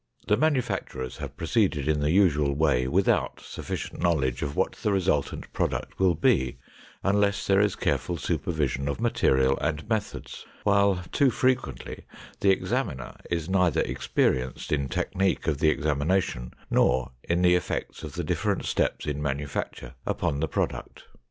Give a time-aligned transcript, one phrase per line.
[0.25, 5.53] The manufacturers have proceeded in the usual way without sufficient knowledge of what the resultant
[5.53, 6.57] product will be
[7.03, 12.05] unless there is careful supervision of material and methods, while too frequently
[12.39, 18.13] the examiner is neither experienced in technique of the examination nor in the effects of
[18.13, 21.03] the different steps in manufacture upon the product.